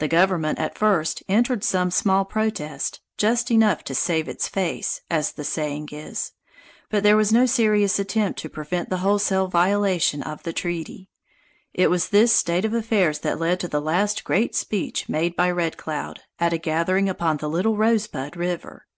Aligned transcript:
The 0.00 0.08
government, 0.08 0.58
at 0.58 0.76
first, 0.76 1.22
entered 1.28 1.62
some 1.62 1.92
small 1.92 2.24
protest, 2.24 3.00
just 3.16 3.52
enough 3.52 3.84
to 3.84 3.94
"save 3.94 4.28
its 4.28 4.48
face" 4.48 5.02
as 5.08 5.30
the 5.30 5.44
saying 5.44 5.90
is; 5.92 6.32
but 6.90 7.04
there 7.04 7.16
was 7.16 7.32
no 7.32 7.46
serious 7.46 8.00
attempt 8.00 8.40
to 8.40 8.48
prevent 8.48 8.90
the 8.90 8.96
wholesale 8.96 9.46
violation 9.46 10.24
of 10.24 10.42
the 10.42 10.52
treaty. 10.52 11.08
It 11.72 11.88
was 11.88 12.08
this 12.08 12.32
state 12.32 12.64
of 12.64 12.74
affairs 12.74 13.20
that 13.20 13.38
led 13.38 13.60
to 13.60 13.68
the 13.68 13.80
last 13.80 14.24
great 14.24 14.56
speech 14.56 15.08
made 15.08 15.36
by 15.36 15.52
Red 15.52 15.76
Cloud, 15.76 16.22
at 16.40 16.52
a 16.52 16.58
gathering 16.58 17.08
upon 17.08 17.36
the 17.36 17.48
Little 17.48 17.76
Rosebud 17.76 18.36
River. 18.36 18.88